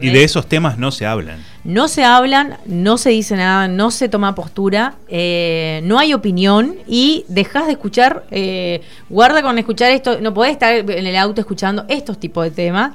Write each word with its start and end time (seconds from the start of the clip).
Y 0.00 0.10
de 0.10 0.24
esos 0.24 0.46
temas 0.46 0.78
no 0.78 0.90
se 0.90 1.06
hablan. 1.06 1.44
No 1.64 1.88
se 1.88 2.04
hablan, 2.04 2.58
no 2.66 2.98
se 2.98 3.10
dice 3.10 3.36
nada, 3.36 3.68
no 3.68 3.90
se 3.90 4.08
toma 4.08 4.34
postura, 4.34 4.94
eh, 5.08 5.80
no 5.84 5.98
hay 5.98 6.14
opinión 6.14 6.76
y 6.86 7.24
dejas 7.28 7.66
de 7.66 7.72
escuchar, 7.72 8.24
eh, 8.30 8.80
guarda 9.08 9.42
con 9.42 9.58
escuchar 9.58 9.90
esto, 9.92 10.20
no 10.20 10.32
podés 10.32 10.52
estar 10.52 10.74
en 10.74 11.06
el 11.06 11.16
auto 11.16 11.40
escuchando 11.40 11.84
estos 11.88 12.18
tipos 12.18 12.44
de 12.44 12.50
temas. 12.50 12.92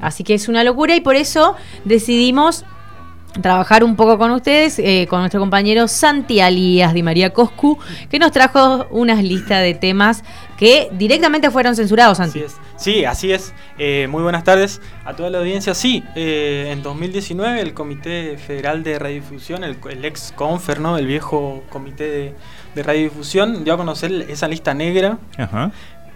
Así 0.00 0.24
que 0.24 0.34
es 0.34 0.48
una 0.48 0.64
locura 0.64 0.96
y 0.96 1.00
por 1.00 1.14
eso 1.14 1.54
decidimos 1.84 2.64
trabajar 3.40 3.84
un 3.84 3.96
poco 3.96 4.18
con 4.18 4.30
ustedes, 4.30 4.78
eh, 4.78 5.06
con 5.08 5.20
nuestro 5.20 5.40
compañero 5.40 5.88
Santi 5.88 6.40
Alías 6.40 6.94
Di 6.94 7.02
María 7.02 7.32
Coscu, 7.32 7.78
que 8.10 8.18
nos 8.18 8.32
trajo 8.32 8.86
unas 8.90 9.22
listas 9.22 9.62
de 9.62 9.74
temas 9.74 10.22
que 10.56 10.88
directamente 10.92 11.50
fueron 11.50 11.76
censurados, 11.76 12.18
Santi. 12.18 12.40
Así 12.40 12.46
es. 12.46 12.56
Sí, 12.76 13.04
así 13.04 13.32
es. 13.32 13.54
Eh, 13.78 14.06
muy 14.10 14.22
buenas 14.22 14.44
tardes 14.44 14.80
a 15.04 15.14
toda 15.14 15.30
la 15.30 15.38
audiencia. 15.38 15.74
Sí, 15.74 16.02
eh, 16.14 16.70
en 16.72 16.82
2019 16.82 17.60
el 17.60 17.74
Comité 17.74 18.36
Federal 18.38 18.82
de 18.82 18.98
Radiodifusión, 18.98 19.64
el, 19.64 20.04
ex 20.04 20.32
Confer, 20.34 20.80
¿no? 20.80 20.98
el 20.98 21.06
viejo 21.06 21.62
Comité 21.70 22.34
de, 22.74 22.82
Radiodifusión, 22.82 23.64
dio 23.64 23.74
a 23.74 23.76
conocer 23.78 24.12
esa 24.28 24.48
lista 24.48 24.74
negra. 24.74 25.18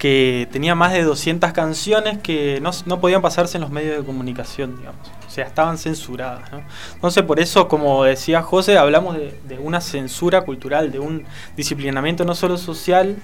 Que 0.01 0.49
tenía 0.51 0.75
más 0.75 0.93
de 0.93 1.05
200 1.05 1.53
canciones 1.53 2.19
que 2.19 2.59
no, 2.61 2.71
no 2.87 3.01
podían 3.01 3.23
pasarse 3.23 3.59
en 3.59 3.61
los 3.61 3.71
medios 3.71 3.99
de 3.99 4.05
comunicación, 4.05 4.77
digamos 4.77 5.21
o 5.31 5.33
sea, 5.33 5.47
estaban 5.47 5.79
censuradas. 5.79 6.51
¿no? 6.51 6.61
Entonces, 6.95 7.23
por 7.23 7.39
eso, 7.39 7.69
como 7.69 8.03
decía 8.03 8.43
José, 8.43 8.77
hablamos 8.77 9.17
de, 9.17 9.59
una 9.61 9.81
censura 9.81 10.41
cultural, 10.41 10.91
de 10.91 10.99
un 10.99 11.25
disciplinamiento 11.57 12.25
no 12.25 12.35
solo 12.35 12.59
social 12.59 13.17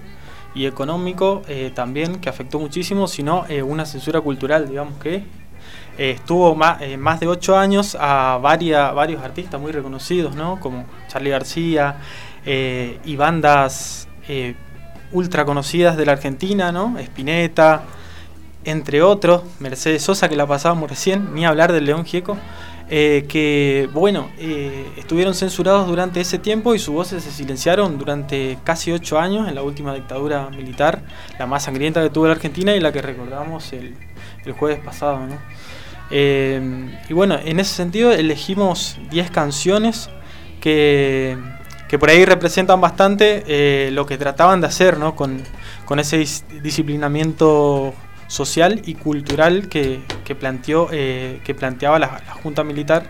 y 0.55 0.67
económico 0.67 1.43
eh, 1.49 1.73
también, 1.75 2.21
que 2.21 2.29
afectó 2.29 2.61
muchísimo, 2.61 3.09
sino 3.09 3.45
eh, 3.49 3.61
una 3.61 3.85
censura 3.87 4.21
cultural, 4.21 4.69
digamos 4.69 4.99
que 5.01 5.25
eh, 5.99 6.13
estuvo 6.13 6.55
más, 6.55 6.81
más 6.97 7.19
de 7.19 7.27
ocho 7.27 7.59
años 7.59 7.97
a 7.99 8.39
varias, 8.41 8.95
varios 8.95 9.21
artistas 9.25 9.61
muy 9.61 9.73
reconocidos, 9.73 10.37
¿no? 10.37 10.61
como 10.61 10.85
Charlie 11.09 11.31
García 11.31 11.97
y 12.45 13.17
bandas 13.17 14.07
ultra 15.13 15.45
conocidas 15.45 15.97
de 15.97 16.07
la 16.07 16.13
Argentina, 16.13 16.73
¿no? 16.73 16.99
Spinetta, 16.99 17.83
entre 18.65 19.03
otros, 19.03 19.43
Mercedes 19.61 20.03
Sosa, 20.03 20.29
que 20.29 20.37
la 20.37 20.47
pasábamos 20.47 20.91
recién, 20.91 21.35
ni 21.35 21.47
hablar 21.47 21.73
del 21.73 21.85
León 21.85 22.05
Gieco, 22.05 22.37
eh, 22.89 23.27
que, 23.29 23.89
bueno, 23.93 24.29
eh, 24.39 24.87
estuvieron 24.97 25.35
censurados 25.35 25.89
durante 25.89 26.21
ese 26.21 26.39
tiempo 26.39 26.75
y 26.75 26.79
sus 26.79 26.95
voces 26.95 27.25
se 27.25 27.33
silenciaron 27.33 27.99
durante 27.99 28.59
casi 28.63 28.93
ocho 28.93 29.19
años 29.19 29.49
en 29.49 29.57
la 29.57 29.63
última 29.63 29.95
dictadura 29.95 30.51
militar, 30.51 31.03
la 31.39 31.47
más 31.47 31.65
sangrienta 31.65 32.03
que 32.03 32.11
tuvo 32.11 32.27
la 32.27 32.33
Argentina 32.33 32.75
y 32.77 32.81
la 32.81 32.93
que 32.93 33.03
recordamos 33.03 33.73
el, 33.73 33.95
jueves 34.59 34.79
pasado. 34.79 35.21
Eh, 36.11 36.89
y 37.09 37.13
bueno, 37.13 37.37
en 37.45 37.59
ese 37.59 37.75
sentido 37.75 38.13
elegimos 38.13 38.97
10 39.11 39.33
canciones 39.33 40.09
que, 40.61 41.37
que, 41.89 41.99
por 41.99 42.11
ahí 42.11 42.25
representan 42.25 42.81
bastante 42.81 43.91
lo 43.93 44.07
que 44.07 44.19
trataban 44.19 44.61
de 44.61 44.67
hacer 44.67 44.99
¿no? 44.99 45.15
con, 45.15 45.43
con 45.85 45.99
ese 46.01 46.25
disciplinamiento 46.63 47.95
social 48.27 48.83
y 48.85 48.95
cultural 48.95 49.69
que, 49.69 50.03
planteó, 50.39 50.89
eh, 50.93 51.41
que 51.45 51.55
planteaba 51.55 51.99
la, 51.99 52.21
Junta 52.43 52.65
Militar 52.65 53.05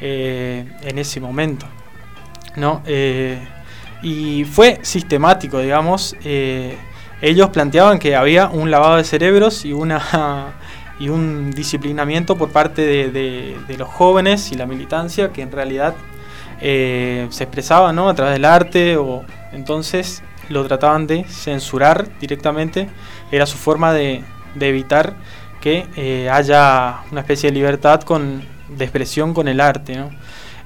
eh, 0.00 0.66
en 0.82 0.98
ese 0.98 1.20
momento. 1.20 1.66
¿no? 2.56 2.82
Eh, 2.86 3.38
y 4.02 4.44
fue 4.44 4.80
sistemático, 4.82 5.58
digamos. 5.60 6.16
ellos 7.22 7.48
planteaban 7.50 7.98
que 7.98 8.14
había 8.14 8.48
un 8.48 8.70
lavado 8.70 8.96
de 8.96 9.04
cerebros 9.04 9.64
y 9.64 9.72
una 9.72 10.54
y 10.98 11.08
un 11.10 11.50
disciplinamiento 11.50 12.36
por 12.36 12.50
parte 12.50 12.82
de, 13.10 13.76
los 13.78 13.88
jóvenes 13.88 14.50
y 14.52 14.54
la 14.54 14.66
militancia 14.66 15.32
que 15.32 15.42
en 15.42 15.52
realidad 15.52 15.94
se 16.60 17.26
expresaba 17.44 17.92
¿no? 17.92 18.08
a 18.08 18.14
través 18.14 18.34
del 18.34 18.44
arte 18.44 18.96
o 18.96 19.24
entonces 19.52 20.22
lo 20.48 20.66
trataban 20.66 21.06
de 21.06 21.24
censurar 21.24 22.08
directamente 22.18 22.88
era 23.30 23.46
su 23.46 23.56
forma 23.56 23.92
de, 23.92 24.22
de 24.54 24.68
evitar 24.68 25.14
que 25.60 25.86
eh, 25.96 26.30
haya 26.30 27.00
una 27.10 27.22
especie 27.22 27.50
de 27.50 27.56
libertad 27.56 28.02
con, 28.02 28.42
de 28.68 28.84
expresión 28.84 29.34
con 29.34 29.48
el 29.48 29.60
arte. 29.60 29.98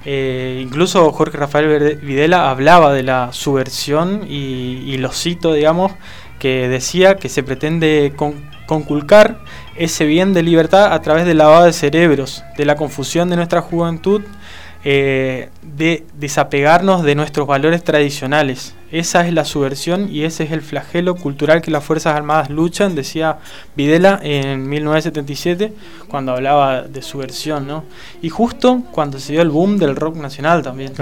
Eh, 0.05 0.59
incluso 0.61 1.11
Jorge 1.11 1.37
Rafael 1.37 1.97
Videla 2.01 2.49
hablaba 2.49 2.93
de 2.93 3.03
la 3.03 3.29
subversión 3.33 4.25
y, 4.27 4.97
lo 4.97 5.11
cito, 5.11 5.53
digamos, 5.53 5.91
que 6.39 6.67
decía 6.67 7.15
que 7.15 7.29
se 7.29 7.43
pretende 7.43 8.13
conculcar 8.65 9.39
ese 9.75 10.05
bien 10.05 10.33
de 10.33 10.43
libertad 10.43 10.93
a 10.93 11.01
través 11.01 11.25
del 11.25 11.37
lavado 11.37 11.65
de 11.65 11.73
cerebros, 11.73 12.43
de 12.57 12.65
la 12.65 12.75
confusión 12.75 13.29
de 13.29 13.35
nuestra 13.35 13.61
juventud 13.61 14.21
eh, 14.83 15.49
de 15.61 16.05
desapegarnos 16.15 17.03
de 17.03 17.13
nuestros 17.13 17.47
valores 17.47 17.83
tradicionales. 17.83 18.73
Esa 18.91 19.25
es 19.27 19.33
la 19.33 19.45
subversión 19.45 20.09
y 20.11 20.23
ese 20.23 20.43
es 20.43 20.51
el 20.51 20.61
flagelo 20.61 21.15
cultural 21.15 21.61
que 21.61 21.69
las 21.69 21.83
Fuerzas 21.83 22.15
Armadas 22.15 22.49
luchan, 22.49 22.95
decía 22.95 23.37
Videla 23.75 24.19
en 24.23 24.67
1977, 24.67 25.71
cuando 26.07 26.33
hablaba 26.33 26.81
de 26.81 27.01
subversión, 27.03 27.67
¿no? 27.67 27.85
Y 28.23 28.29
justo 28.29 28.81
cuando 28.91 29.19
se 29.19 29.33
dio 29.33 29.43
el 29.43 29.49
boom 29.49 29.77
del 29.77 29.95
rock 29.95 30.17
nacional 30.17 30.63
también. 30.63 30.93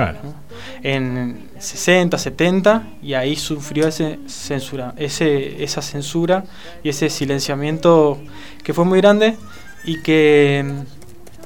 En 0.84 1.48
60, 1.58 2.18
70, 2.18 2.84
y 3.02 3.14
ahí 3.14 3.38
sufrió 3.38 3.88
ese 3.88 4.20
censura, 4.28 4.94
ese, 4.98 5.64
esa 5.64 5.82
censura 5.82 6.44
y 6.84 6.90
ese 6.90 7.10
silenciamiento 7.10 8.20
que 8.62 8.74
fue 8.74 8.84
muy 8.84 9.00
grande 9.00 9.38
y 9.86 10.02
que 10.02 10.66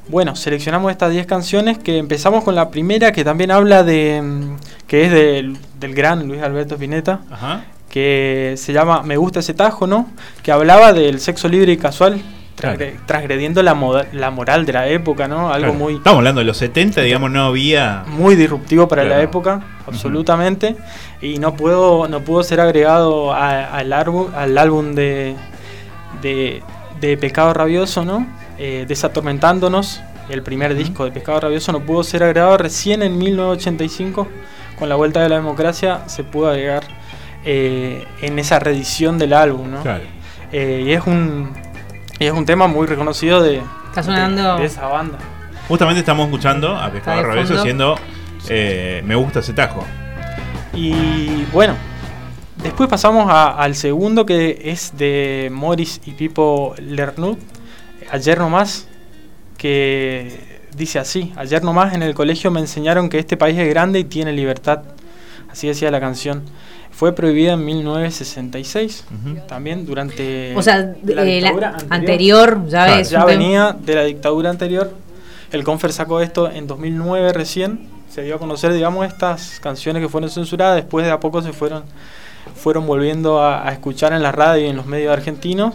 bueno, 0.09 0.35
seleccionamos 0.35 0.91
estas 0.91 1.11
10 1.11 1.25
canciones 1.25 1.77
que 1.77 1.97
empezamos 1.97 2.43
con 2.43 2.55
la 2.55 2.69
primera 2.69 3.11
que 3.11 3.23
también 3.23 3.51
habla 3.51 3.83
de 3.83 4.21
mm, 4.21 4.55
que 4.87 5.05
es 5.05 5.11
del, 5.11 5.57
gran 5.93 6.27
Luis 6.27 6.41
Alberto 6.41 6.75
Spinetta, 6.75 7.21
que 7.89 8.53
se 8.57 8.73
llama 8.73 9.03
Me 9.03 9.17
gusta 9.17 9.39
ese 9.39 9.53
tajo, 9.53 9.87
¿no? 9.87 10.07
Que 10.41 10.51
hablaba 10.51 10.93
del 10.93 11.19
sexo 11.19 11.47
libre 11.47 11.71
y 11.71 11.77
casual, 11.77 12.21
transgrediendo 13.05 13.63
la, 13.63 13.75
la 14.13 14.31
moral 14.31 14.65
de 14.65 14.73
la 14.73 14.87
época, 14.87 15.27
¿no? 15.27 15.51
Algo 15.51 15.73
muy 15.73 15.95
Estamos 15.95 16.19
hablando 16.19 16.39
de 16.39 16.45
los 16.45 16.57
70, 16.57 17.01
digamos, 17.01 17.31
no 17.31 17.45
había 17.45 18.03
muy 18.07 18.35
disruptivo 18.35 18.87
para 18.87 19.03
la 19.03 19.21
época, 19.21 19.61
absolutamente, 19.87 20.75
y 21.21 21.39
no 21.39 21.55
puedo 21.55 22.07
no 22.07 22.21
pudo 22.21 22.43
ser 22.43 22.59
agregado 22.59 23.33
al 23.33 23.91
álbum 23.91 24.27
al 24.35 24.57
álbum 24.57 24.95
de, 24.95 25.35
de 26.21 26.61
de 26.99 27.17
Pecado 27.17 27.53
Rabioso, 27.53 28.05
¿no? 28.05 28.25
Eh, 28.57 28.85
Desatormentándonos, 28.87 30.01
el 30.29 30.43
primer 30.43 30.75
disco 30.75 31.05
de 31.05 31.11
Pescado 31.11 31.39
Rabioso, 31.39 31.71
no 31.71 31.81
pudo 31.81 32.03
ser 32.03 32.23
agregado 32.23 32.57
recién 32.57 33.01
en 33.01 33.17
1985, 33.17 34.27
con 34.77 34.89
la 34.89 34.95
vuelta 34.95 35.21
de 35.21 35.29
la 35.29 35.35
democracia, 35.35 36.07
se 36.07 36.23
pudo 36.23 36.49
agregar 36.49 36.83
eh, 37.45 38.05
en 38.21 38.39
esa 38.39 38.59
reedición 38.59 39.17
del 39.17 39.33
álbum, 39.33 39.71
¿no? 39.71 39.79
Eh, 40.51 40.83
y 40.85 40.91
es 40.91 41.05
un 41.07 41.51
es 42.19 42.31
un 42.31 42.45
tema 42.45 42.67
muy 42.67 42.85
reconocido 42.85 43.41
de, 43.41 43.61
esa 44.61 44.87
banda. 44.87 45.17
Justamente 45.67 45.99
estamos 45.99 46.25
escuchando 46.25 46.75
a 46.75 46.91
Pescado 46.91 47.23
Rabioso 47.23 47.59
haciendo 47.59 47.95
Me 48.49 49.15
gusta 49.15 49.39
ese 49.39 49.53
tajo. 49.53 49.83
Y 50.73 51.45
bueno, 51.51 51.75
después 52.57 52.87
pasamos 52.89 53.29
al 53.29 53.75
segundo 53.75 54.25
que 54.25 54.61
es 54.63 54.95
de 54.97 55.49
Morris 55.51 56.01
y 56.05 56.11
Pipo 56.11 56.75
Lernut 56.77 57.52
ayer 58.11 58.39
nomás, 58.39 58.87
que 59.57 60.53
dice 60.75 60.99
así, 60.99 61.33
ayer 61.35 61.63
nomás 61.63 61.93
en 61.93 62.03
el 62.03 62.13
colegio 62.13 62.51
me 62.51 62.59
enseñaron 62.59 63.09
que 63.09 63.19
este 63.19 63.37
país 63.37 63.57
es 63.57 63.69
grande 63.69 63.99
y 63.99 64.03
tiene 64.03 64.31
libertad. 64.31 64.81
Así 65.49 65.67
decía 65.67 65.91
la 65.91 65.99
canción. 65.99 66.43
Fue 66.91 67.13
prohibida 67.13 67.53
en 67.53 67.65
1966, 67.65 69.05
también 69.47 69.85
durante 69.85 70.55
o 70.55 70.61
sea, 70.61 70.93
la 71.03 71.23
eh, 71.23 71.35
dictadura 71.35 71.77
anterior. 71.89 72.67
ya 72.67 72.85
ves. 72.85 73.09
Ya 73.09 73.25
venía 73.25 73.75
de 73.77 73.95
la 73.95 74.03
dictadura 74.03 74.49
anterior. 74.49 74.91
El 75.51 75.63
Confer 75.63 75.91
sacó 75.91 76.21
esto 76.21 76.49
en 76.51 76.67
2009 76.67 77.33
recién. 77.33 77.89
Se 78.09 78.21
dio 78.21 78.35
a 78.35 78.39
conocer, 78.39 78.73
digamos, 78.73 79.07
estas 79.07 79.59
canciones 79.59 80.03
que 80.03 80.09
fueron 80.09 80.29
censuradas. 80.29 80.75
Después 80.75 81.05
de 81.05 81.11
a 81.11 81.19
poco 81.19 81.41
se 81.41 81.51
fueron, 81.51 81.83
fueron 82.55 82.85
volviendo 82.85 83.41
a, 83.41 83.67
a 83.67 83.71
escuchar 83.71 84.13
en 84.13 84.21
la 84.21 84.31
radio 84.31 84.65
y 84.65 84.69
en 84.69 84.75
los 84.75 84.85
medios 84.85 85.11
argentinos 85.11 85.73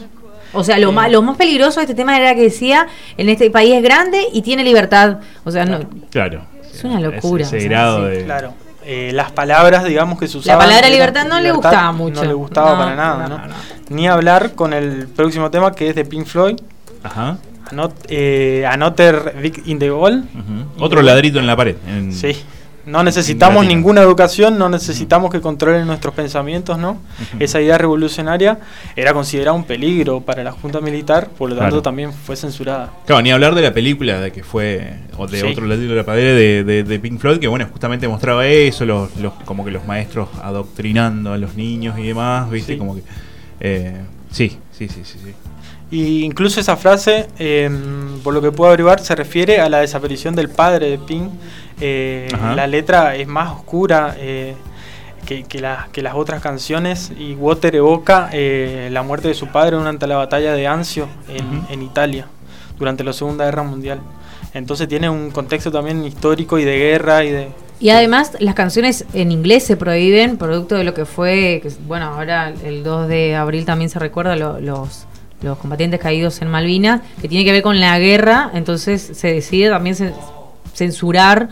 o 0.53 0.65
sea, 0.65 0.79
lo, 0.79 0.93
más, 0.93 1.11
lo 1.11 1.23
más 1.23 1.37
peligroso 1.37 1.81
de 1.81 1.85
este 1.85 1.95
tema 1.95 2.17
era 2.17 2.35
que 2.35 2.43
decía, 2.43 2.87
en 3.17 3.29
este 3.29 3.51
país 3.51 3.75
es 3.75 3.83
grande 3.83 4.23
y 4.33 4.43
tiene 4.43 4.65
libertad. 4.65 5.19
O 5.45 5.51
sea, 5.51 5.65
no... 5.65 5.81
Claro. 6.11 6.43
Es 6.73 6.85
una 6.85 7.01
locura. 7.01 7.45
Ese, 7.45 7.61
grado 7.61 8.05
de... 8.05 8.25
Claro. 8.25 8.55
Eh, 8.85 9.11
las 9.13 9.33
palabras, 9.33 9.85
digamos, 9.85 10.19
que 10.19 10.29
se 10.29 10.39
usaban... 10.39 10.59
La 10.59 10.65
palabra 10.65 10.89
libertad 10.89 11.27
no 11.29 11.41
le 11.41 11.53
gustaba 11.53 11.93
mucho. 11.93 12.23
No 12.23 12.29
le 12.29 12.35
gustaba 12.35 12.79
para 12.79 12.95
nada, 12.95 13.29
¿no? 13.29 13.41
Ni 13.91 14.09
hablar 14.09 14.53
con 14.55 14.73
el 14.73 15.09
próximo 15.09 15.51
tema 15.51 15.73
que 15.73 15.91
es 15.91 15.95
de 15.95 16.05
Pink 16.05 16.27
Floyd. 16.27 16.57
Ajá. 17.03 17.39
Anot, 17.71 17.93
eh, 18.09 18.65
Another 18.67 19.35
Big 19.43 19.63
in 19.67 19.79
the 19.79 19.91
Wall. 19.91 20.25
Otro 20.79 21.03
ladrito 21.03 21.39
en 21.39 21.47
la 21.47 21.57
pared. 21.57 21.77
Sí, 22.11 22.37
no 22.89 23.05
necesitamos 23.05 23.67
ninguna 23.67 24.01
educación, 24.01 24.59
no 24.59 24.69
necesitamos 24.69 25.31
que 25.31 25.41
controlen 25.41 25.87
nuestros 25.87 26.15
pensamientos, 26.15 26.79
¿no? 26.79 26.99
Esa 27.39 27.61
idea 27.61 27.77
revolucionaria 27.77 28.59
era 28.97 29.13
considerada 29.13 29.53
un 29.53 29.65
peligro 29.65 30.21
para 30.21 30.43
la 30.43 30.53
Junta 30.53 30.81
Militar, 30.81 31.29
por 31.37 31.51
lo 31.51 31.57
tanto 31.57 31.83
también 31.83 32.13
fue 32.13 32.37
censurada. 32.37 32.93
Claro, 33.07 33.23
ni 33.23 33.31
hablar 33.31 33.55
de 33.55 33.63
la 33.63 33.75
película 33.75 34.21
de 34.21 34.33
que 34.33 34.43
fue, 34.43 34.95
o 35.17 35.27
de 35.27 35.43
otro 35.45 35.67
lado 35.67 35.81
de 35.81 35.89
la 35.89 36.05
padre 36.05 36.65
de, 36.65 36.85
de, 36.85 36.99
Pink 36.99 37.21
Floyd, 37.21 37.39
que 37.39 37.49
bueno, 37.49 37.67
justamente 37.71 38.09
mostraba 38.09 38.47
eso, 38.47 38.85
los, 38.85 39.11
como 39.45 39.65
que 39.65 39.71
los 39.71 39.87
maestros 39.87 40.29
adoctrinando 40.43 41.33
a 41.33 41.39
los 41.39 41.55
niños 41.55 41.99
y 41.99 42.07
demás, 42.07 42.51
¿viste? 42.51 42.79
Como 42.79 42.95
que... 42.95 43.03
Eh, 43.61 43.97
sí, 44.31 44.59
sí, 44.73 44.89
sí, 44.89 45.03
sí, 45.05 45.19
sí. 45.25 45.35
Y 45.91 46.25
incluso 46.25 46.61
esa 46.61 46.77
frase, 46.77 47.29
em, 47.39 48.21
por 48.21 48.35
lo 48.35 48.43
que 48.43 48.53
puedo 48.53 48.69
averiguar, 48.69 49.01
se 49.01 49.15
refiere 49.15 49.61
a 49.61 49.69
la 49.69 49.81
desaparición 49.81 50.35
del 50.35 50.51
padre 50.51 50.91
de 50.91 50.99
Pink. 50.99 51.31
Eh, 51.81 52.29
la 52.55 52.67
letra 52.67 53.15
es 53.17 53.27
más 53.27 53.53
oscura 53.53 54.15
eh, 54.19 54.55
que, 55.25 55.45
que, 55.45 55.61
las 55.61 56.15
otras 56.15 56.43
canciones 56.43 57.13
y 57.19 57.35
Water 57.35 57.77
evoca 57.77 58.29
eh, 58.33 58.89
la 58.91 59.03
muerte 59.03 59.29
de 59.29 59.35
su 59.35 59.47
padre 59.49 59.77
durante 59.77 60.07
la 60.07 60.17
batalla 60.17 60.53
de 60.53 60.67
Anzio 60.67 61.09
en, 61.71 61.83
Italia, 61.83 62.27
durante 62.79 63.05
la 63.05 63.13
Segunda 63.13 63.45
Guerra 63.45 63.63
Mundial. 63.63 64.01
Entonces 64.55 64.89
tiene 64.89 65.09
un 65.09 65.31
contexto 65.31 65.71
también 65.71 66.05
histórico 66.05 66.59
y 66.59 66.65
de 66.65 66.79
guerra 66.79 67.25
y 67.25 67.31
de... 67.31 67.49
Y 67.81 67.91
además 67.91 68.33
las 68.41 68.55
canciones 68.55 69.05
en 69.13 69.31
inglés 69.31 69.65
se 69.65 69.77
prohíben, 69.77 70.37
producto 70.37 70.75
de 70.75 70.85
lo 70.85 70.95
que 70.95 71.05
fue, 71.05 71.63
bueno, 71.87 72.07
ahora 72.07 72.53
el 72.65 72.83
2 72.83 73.09
de 73.09 73.37
abril 73.37 73.65
también 73.65 73.89
se 73.89 73.99
recuerda 73.99 74.35
los 74.37 75.07
los 75.43 75.59
combatientes 75.59 76.01
caídos 76.01 76.41
en 76.43 76.49
Malvinas, 76.49 77.03
que 77.21 77.29
tiene 77.29 77.45
que 77.45 77.53
ver 77.53 77.63
con 77.63 77.81
la 77.81 77.99
guerra, 77.99 78.51
entonces 78.55 79.11
se 79.15 79.35
decide 79.35 79.71
también 79.71 79.97
censurar 80.75 81.49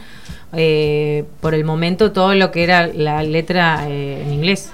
eh, 0.52 1.24
por 1.40 1.54
el 1.54 1.64
momento 1.64 2.12
todo 2.12 2.34
lo 2.34 2.50
que 2.50 2.64
era 2.64 2.86
la 2.86 3.22
letra 3.22 3.86
eh, 3.88 4.22
en 4.26 4.32
inglés. 4.32 4.70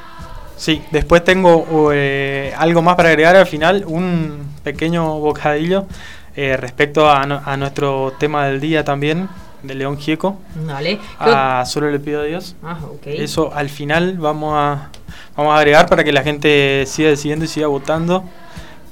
Sí, 0.57 0.83
después 0.91 1.25
tengo 1.25 1.91
eh, 1.93 2.53
algo 2.57 2.83
más 2.83 2.95
para 2.95 3.09
agregar 3.09 3.37
al 3.37 3.47
final, 3.47 3.85
un 3.87 4.53
pequeño 4.63 5.19
bocadillo 5.19 5.87
respecto 6.35 7.11
a, 7.11 7.57
nuestro 7.59 8.15
tema 8.19 8.47
del 8.47 8.59
día 8.59 8.85
también, 8.85 9.29
de 9.63 9.75
León 9.75 9.99
Gieco. 9.99 10.39
Vale. 10.67 10.99
A 11.19 11.65
Solo 11.67 11.91
le 11.91 11.99
pido 11.99 12.21
a 12.21 12.25
Dios. 12.25 12.57
Ah, 12.63 12.79
Eso 13.05 13.53
al 13.55 13.69
final 13.69 14.19
vamos 14.19 14.55
a, 14.57 14.91
vamos 15.37 15.55
a 15.55 15.59
agregar 15.59 15.89
para 15.89 16.05
que 16.05 16.13
la 16.13 16.23
gente 16.23 16.85
siga 16.87 17.11
decidiendo 17.11 17.45
y 17.45 17.49
siga 17.49 17.67
votando 17.67 18.25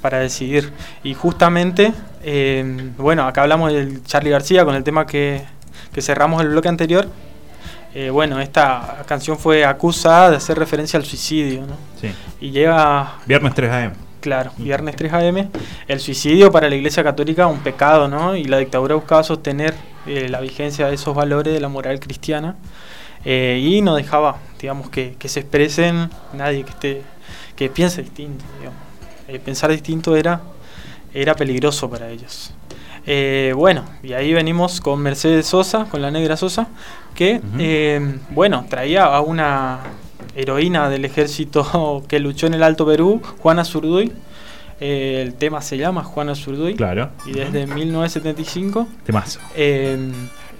para 0.01 0.19
decidir. 0.19 0.71
Y 1.03 1.13
justamente, 1.13 1.93
eh, 2.23 2.91
bueno, 2.97 3.25
acá 3.25 3.43
hablamos 3.43 3.71
del 3.71 4.03
Charlie 4.03 4.31
García 4.31 4.65
con 4.65 4.75
el 4.75 4.83
tema 4.83 5.05
que, 5.05 5.43
que 5.93 6.01
cerramos 6.01 6.41
el 6.41 6.49
bloque 6.49 6.69
anterior. 6.69 7.07
Eh, 7.93 8.09
bueno, 8.09 8.39
esta 8.39 9.03
canción 9.05 9.37
fue 9.37 9.65
acusada 9.65 10.31
de 10.31 10.37
hacer 10.37 10.57
referencia 10.57 10.97
al 10.97 11.05
suicidio, 11.05 11.61
¿no? 11.61 11.75
Sí. 11.99 12.09
Y 12.39 12.51
lleva... 12.51 13.19
Viernes 13.25 13.53
3 13.53 13.71
AM. 13.71 13.91
Claro, 14.21 14.51
viernes 14.57 14.95
3 14.95 15.13
AM. 15.13 15.49
El 15.87 15.99
suicidio 15.99 16.51
para 16.51 16.69
la 16.69 16.75
Iglesia 16.75 17.03
Católica 17.03 17.47
un 17.47 17.59
pecado, 17.59 18.07
¿no? 18.07 18.35
Y 18.35 18.45
la 18.45 18.59
dictadura 18.59 18.95
buscaba 18.95 19.23
sostener 19.23 19.73
eh, 20.07 20.29
la 20.29 20.39
vigencia 20.41 20.87
de 20.87 20.95
esos 20.95 21.15
valores 21.15 21.53
de 21.53 21.59
la 21.59 21.69
moral 21.69 21.99
cristiana. 21.99 22.55
y 23.25 23.81
no 23.81 23.95
dejaba, 23.95 24.37
digamos, 24.59 24.89
que, 24.89 25.15
que 25.19 25.29
se 25.29 25.41
expresen 25.41 26.09
nadie 26.33 26.63
que 26.63 26.71
esté 26.71 27.01
que 27.61 27.69
piense 27.69 28.01
distinto. 28.01 28.43
Eh, 29.27 29.37
pensar 29.37 29.69
distinto 29.69 30.15
era, 30.15 30.41
era 31.13 31.35
peligroso 31.35 31.87
para 31.87 32.09
ellos. 32.09 32.55
Eh, 33.05 33.53
bueno, 33.55 33.85
y 34.01 34.13
ahí 34.13 34.33
venimos 34.33 34.81
con 34.81 34.99
Mercedes 34.99 35.45
Sosa, 35.45 35.85
con 35.85 36.01
la 36.01 36.09
negra 36.09 36.37
Sosa, 36.37 36.69
que, 37.13 37.39
eh, 37.59 38.17
bueno, 38.31 38.65
traía 38.67 39.05
a 39.05 39.21
una 39.21 39.79
heroína 40.35 40.89
del 40.89 41.05
ejército 41.05 42.03
que 42.07 42.19
luchó 42.19 42.47
en 42.47 42.55
el 42.55 42.63
Alto 42.63 42.83
Perú, 42.85 43.21
Juana 43.43 43.63
Zurduy. 43.63 44.11
El 44.81 45.35
tema 45.35 45.61
se 45.61 45.77
llama 45.77 46.03
Juana 46.03 46.35
Zurduy. 46.35 46.75
Claro. 46.75 47.11
Y 47.25 47.31
desde 47.33 47.67
1975. 47.67 48.87
Temazo. 49.05 49.39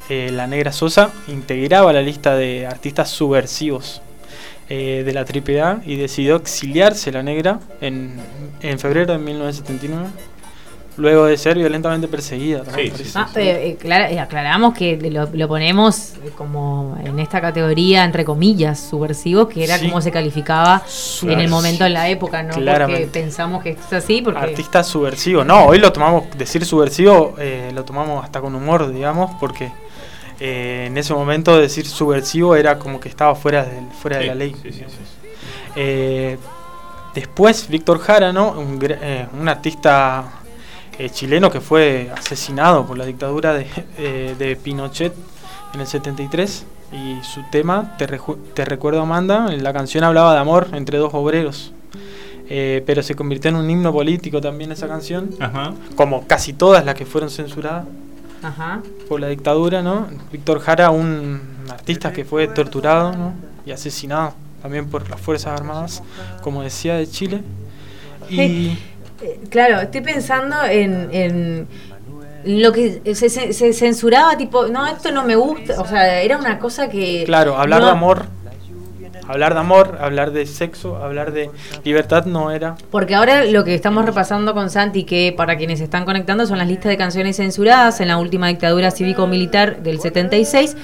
la 0.09 0.47
negra 0.47 0.71
Sosa 0.71 1.11
integraba 1.27 1.91
la 1.91 2.01
lista 2.01 2.35
de 2.35 2.67
artistas 2.67 3.09
subversivos 3.09 4.01
eh, 4.73 5.03
de 5.03 5.11
la 5.11 5.21
AAA 5.21 5.81
y 5.85 5.97
decidió 5.97 6.37
exiliarse 6.37 7.11
la 7.11 7.21
negra 7.23 7.59
en, 7.81 8.15
en 8.61 8.79
febrero 8.79 9.11
de 9.11 9.17
1979 9.17 10.07
luego 11.01 11.25
de 11.25 11.37
ser 11.37 11.57
violentamente 11.57 12.07
perseguida. 12.07 12.63
Ah, 13.15 13.29
eh, 13.35 13.77
eh, 13.83 14.19
aclaramos 14.19 14.73
que 14.73 14.97
lo, 14.97 15.47
ponemos 15.47 16.13
como 16.37 16.97
en 17.03 17.19
esta 17.19 17.41
categoría, 17.41 18.05
entre 18.05 18.23
comillas, 18.23 18.79
subversivo, 18.79 19.47
que 19.47 19.63
era 19.63 19.79
como 19.79 20.01
se 20.01 20.11
calificaba 20.11 20.83
en 21.23 21.39
el 21.39 21.49
momento, 21.49 21.85
en 21.85 21.93
la 21.93 22.09
época, 22.09 22.43
¿no? 22.43 22.53
Porque 22.53 23.09
pensamos 23.11 23.63
que 23.63 23.71
es 23.71 23.93
así. 23.93 24.21
Porque... 24.21 24.39
Artista 24.39 24.83
subversivo. 24.83 25.43
No, 25.43 25.65
hoy 25.65 25.79
lo 25.79 25.91
tomamos, 25.91 26.25
decir 26.37 26.65
subversivo, 26.65 27.35
lo 27.73 27.83
tomamos 27.83 28.23
hasta 28.23 28.39
con 28.39 28.55
humor, 28.55 28.91
digamos, 28.91 29.31
porque 29.39 29.71
eh, 30.43 30.85
en 30.87 30.97
ese 30.97 31.13
momento 31.13 31.55
decir 31.55 31.85
subversivo 31.85 32.55
era 32.55 32.79
como 32.79 32.99
que 32.99 33.09
estaba 33.09 33.35
fuera, 33.35 33.63
de, 33.63 33.79
fuera 34.01 34.17
de 34.17 34.25
la 34.25 34.33
ley. 34.33 34.55
Eh, 35.75 36.35
después, 37.13 37.67
Víctor 37.69 37.99
Jara, 37.99 38.33
¿no? 38.33 38.49
un, 38.53 38.79
eh, 38.81 39.27
artista 39.45 40.40
chileno 41.11 41.49
que 41.49 41.61
fue 41.61 42.11
asesinado 42.15 42.85
por 42.85 42.97
la 42.97 43.05
dictadura 43.05 43.53
de, 43.53 44.59
Pinochet 44.63 45.13
en 45.73 45.81
el 45.81 45.87
73. 45.87 46.65
Y 46.93 47.23
su 47.23 47.41
tema, 47.49 47.95
Te, 47.97 48.07
te 48.53 48.65
recuerdo 48.65 49.01
Amanda, 49.01 49.47
la 49.47 49.71
canción 49.71 50.03
hablaba 50.03 50.33
de 50.33 50.39
amor 50.39 50.67
entre 50.73 50.97
dos 50.97 51.13
obreros. 51.13 51.71
pero 52.47 53.01
se 53.01 53.15
convirtió 53.15 53.49
en 53.49 53.55
un 53.55 53.69
himno 53.69 53.93
político 53.93 54.41
también 54.41 54.71
esa 54.71 54.87
canción, 54.87 55.29
como 55.95 56.27
casi 56.27 56.53
todas 56.53 56.85
las 56.85 56.95
que 56.95 57.05
fueron 57.05 57.29
censuradas 57.29 57.85
por 59.07 59.19
la 59.19 59.27
dictadura, 59.27 59.81
¿no? 59.81 60.07
Víctor 60.31 60.59
Jara, 60.59 60.89
un 60.89 61.39
artista 61.69 62.11
que 62.11 62.25
fue 62.25 62.47
torturado 62.47 63.33
y 63.65 63.71
asesinado 63.71 64.33
también 64.61 64.89
por 64.89 65.09
las 65.09 65.19
Fuerzas 65.19 65.59
Armadas, 65.59 66.03
como 66.41 66.63
decía, 66.63 66.95
de 66.95 67.09
Chile. 67.09 67.41
Y... 68.29 68.77
Eh, 69.21 69.39
claro, 69.49 69.81
estoy 69.81 70.01
pensando 70.01 70.55
en, 70.65 71.67
lo 72.43 72.71
que 72.71 73.01
se, 73.13 73.73
censuraba, 73.73 74.35
tipo, 74.35 74.67
no, 74.67 74.87
esto 74.87 75.11
no 75.11 75.23
me 75.23 75.35
gusta, 75.35 75.79
o 75.79 75.85
sea, 75.85 76.21
era 76.21 76.37
una 76.37 76.57
cosa 76.57 76.89
que... 76.89 77.23
Claro, 77.25 77.55
hablar 77.55 77.83
de 77.83 77.89
amor 77.89 78.25
hablar 79.31 79.53
de 79.53 79.59
amor, 79.59 79.97
hablar 80.01 80.31
de 80.31 80.45
sexo, 80.45 80.97
hablar 80.97 81.31
de 81.31 81.49
libertad 81.83 82.25
no 82.25 82.51
era. 82.51 82.75
Porque 82.89 83.15
ahora 83.15 83.45
lo 83.45 83.63
que 83.63 83.73
estamos 83.73 84.05
repasando 84.05 84.53
con 84.53 84.69
Santi, 84.69 85.03
que 85.03 85.33
para 85.35 85.57
quienes 85.57 85.81
están 85.81 86.05
conectando 86.05 86.45
son 86.45 86.57
las 86.57 86.67
listas 86.67 86.89
de 86.89 86.97
canciones 86.97 87.37
censuradas 87.37 88.01
en 88.01 88.09
la 88.09 88.17
última 88.17 88.47
dictadura 88.47 88.91
cívico-militar 88.91 89.81
del 89.83 89.99
76. 89.99 90.75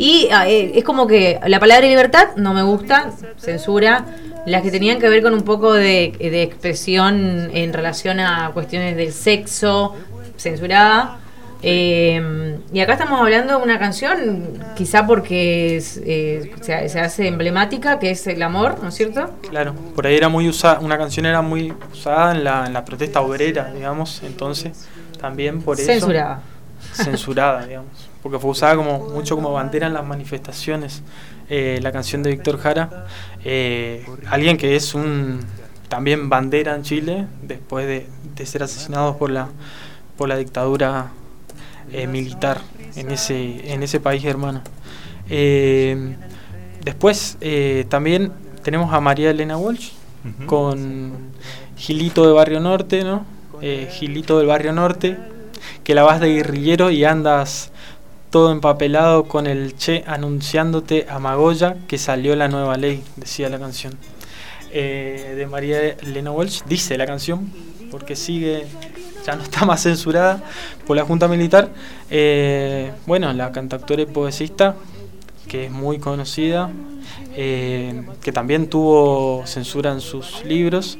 Y 0.00 0.28
ah, 0.32 0.48
eh, 0.48 0.72
es 0.76 0.82
como 0.82 1.06
que 1.06 1.38
la 1.46 1.60
palabra 1.60 1.86
libertad 1.86 2.28
no 2.36 2.54
me 2.54 2.62
gusta, 2.62 3.10
censura. 3.36 4.06
Las 4.46 4.62
que 4.62 4.70
tenían 4.70 4.98
que 4.98 5.10
ver 5.10 5.22
con 5.22 5.34
un 5.34 5.42
poco 5.42 5.74
de, 5.74 6.14
de 6.18 6.42
expresión 6.42 7.50
en 7.52 7.70
relación 7.74 8.18
a 8.18 8.50
cuestiones 8.54 8.96
del 8.96 9.12
sexo, 9.12 9.94
censurada. 10.38 11.18
Eh, 11.62 12.58
y 12.72 12.80
acá 12.80 12.94
estamos 12.94 13.20
hablando 13.20 13.58
de 13.58 13.62
una 13.62 13.78
canción, 13.78 14.64
quizá 14.74 15.06
porque 15.06 15.76
eh, 15.76 16.50
se, 16.62 16.98
hace 16.98 17.28
emblemática, 17.28 17.98
que 17.98 18.12
es 18.12 18.26
el 18.26 18.42
amor, 18.42 18.78
¿no 18.80 18.88
es 18.88 18.94
cierto? 18.94 19.34
Claro, 19.50 19.74
por 19.94 20.06
ahí 20.06 20.16
era 20.16 20.30
muy 20.30 20.48
usada, 20.48 20.80
una 20.80 20.96
canción 20.96 21.26
era 21.26 21.42
muy 21.42 21.74
usada 21.92 22.32
en 22.32 22.42
la, 22.42 22.64
en 22.64 22.72
la 22.72 22.86
protesta 22.86 23.20
obrera, 23.20 23.70
digamos, 23.74 24.22
entonces 24.24 24.88
también 25.20 25.60
por 25.60 25.78
eso... 25.78 25.92
Censurada. 25.92 26.40
Censurada, 26.94 27.66
digamos, 27.66 28.09
porque 28.22 28.38
fue 28.38 28.50
usada 28.50 28.76
como 28.76 29.08
mucho 29.10 29.36
como 29.36 29.52
bandera 29.52 29.86
en 29.86 29.94
las 29.94 30.06
manifestaciones. 30.06 31.02
Eh, 31.48 31.80
la 31.82 31.90
canción 31.90 32.22
de 32.22 32.30
Víctor 32.30 32.58
Jara, 32.58 33.06
alguien 34.30 34.56
que 34.56 34.76
es 34.76 34.94
un 34.94 35.40
también 35.88 36.28
bandera 36.28 36.76
en 36.76 36.82
Chile, 36.82 37.26
después 37.42 37.86
de, 37.86 38.06
de 38.36 38.46
ser 38.46 38.62
asesinado 38.62 39.18
por 39.18 39.28
la, 39.30 39.48
por 40.16 40.28
la 40.28 40.36
dictadura 40.36 41.10
eh, 41.92 42.06
militar 42.06 42.60
en 42.94 43.10
ese, 43.10 43.72
en 43.72 43.82
ese 43.82 43.98
país 43.98 44.24
hermano. 44.24 44.62
Eh, 45.28 46.14
después 46.84 47.36
eh, 47.40 47.84
también 47.88 48.32
tenemos 48.62 48.94
a 48.94 49.00
María 49.00 49.30
Elena 49.30 49.56
Walsh 49.56 49.90
con 50.46 51.32
Gilito 51.76 52.26
de 52.26 52.34
Barrio 52.34 52.60
Norte, 52.60 53.02
¿no? 53.02 53.24
Gilito 53.60 54.38
del 54.38 54.46
Barrio 54.46 54.72
Norte, 54.72 55.18
que 55.82 55.94
la 55.94 56.02
vas 56.02 56.20
de 56.20 56.34
guerrillero 56.34 56.90
y 56.90 57.04
andas 57.04 57.72
todo 58.30 58.52
empapelado 58.52 59.24
con 59.24 59.46
el 59.46 59.76
che 59.76 60.04
anunciándote 60.06 61.06
a 61.08 61.18
Magoya 61.18 61.76
que 61.88 61.98
salió 61.98 62.36
la 62.36 62.48
nueva 62.48 62.76
ley, 62.76 63.02
decía 63.16 63.48
la 63.48 63.58
canción. 63.58 63.94
de 64.72 65.46
María 65.50 65.80
Elena 65.90 66.30
Walsh, 66.30 66.62
dice 66.66 66.96
la 66.96 67.06
canción, 67.06 67.50
porque 67.90 68.14
sigue 68.14 68.66
ya 69.24 69.36
no 69.36 69.42
está 69.42 69.64
más 69.64 69.82
censurada 69.82 70.42
por 70.86 70.96
la 70.96 71.04
Junta 71.04 71.28
Militar. 71.28 71.70
Eh, 72.10 72.92
bueno, 73.06 73.32
la 73.32 73.52
cantautora 73.52 74.02
y 74.02 74.06
poesista 74.06 74.76
que 75.48 75.66
es 75.66 75.72
muy 75.72 75.98
conocida, 75.98 76.70
eh, 77.34 78.06
que 78.22 78.30
también 78.30 78.68
tuvo 78.68 79.42
censura 79.46 79.90
en 79.90 80.00
sus 80.00 80.44
libros, 80.44 80.96